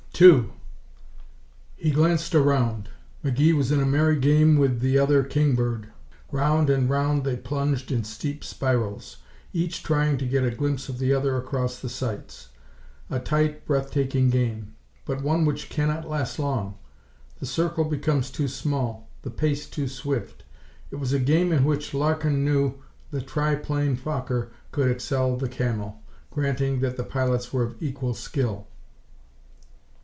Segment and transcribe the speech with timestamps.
[0.13, 0.51] Two!
[1.75, 2.89] He glanced around.
[3.25, 5.87] McGee was in a merry game with the other kingbird.
[6.31, 9.17] Round and round they plunged in steep spirals,
[9.51, 12.49] each trying to get a glimpse of the other across the sights.
[13.09, 14.75] A tight, breath taking game,
[15.05, 16.75] but one which cannot last long.
[17.39, 20.43] The circle becomes too small, the pace too swift.
[20.91, 22.75] It was a game in which, Larkin knew,
[23.09, 25.99] the tri plane Fokker could excel the Camel,
[26.29, 28.67] granting that the pilots were of equal skill.